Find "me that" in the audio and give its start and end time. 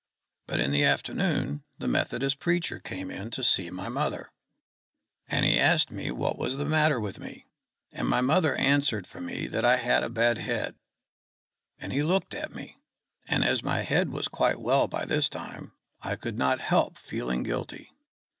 9.21-9.63